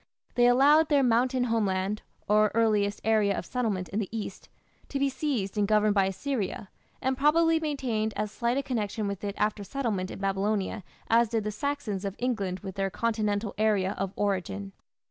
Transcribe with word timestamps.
They 0.33 0.47
allowed 0.47 0.89
their 0.89 1.03
mountain 1.03 1.43
homeland, 1.43 2.01
or 2.27 2.49
earliest 2.55 3.01
area 3.03 3.37
of 3.37 3.45
settlement 3.45 3.87
in 3.89 3.99
the 3.99 4.09
east, 4.11 4.49
to 4.89 4.97
be 4.97 5.09
seized 5.09 5.59
and 5.59 5.67
governed 5.67 5.93
by 5.93 6.05
Assyria, 6.05 6.71
and 7.03 7.15
probably 7.15 7.59
maintained 7.59 8.13
as 8.15 8.31
slight 8.31 8.57
a 8.57 8.63
connection 8.63 9.07
with 9.07 9.23
it 9.23 9.35
after 9.37 9.63
settlement 9.63 10.09
in 10.09 10.17
Babylonia 10.17 10.83
as 11.07 11.29
did 11.29 11.43
the 11.43 11.51
Saxons 11.51 12.03
of 12.03 12.15
England 12.17 12.61
with 12.61 12.77
their 12.77 12.89
Continental 12.89 13.53
area 13.59 13.91
of 13.99 14.11
origin. 14.15 14.71